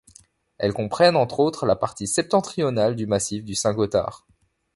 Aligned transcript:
Elles 0.57 0.73
comprennent 0.73 1.15
entre 1.15 1.39
autres 1.39 1.67
la 1.67 1.75
partie 1.75 2.07
septentrionale 2.07 2.95
du 2.95 3.05
massif 3.05 3.43
du 3.45 3.53
Saint-Gothard. 3.53 4.25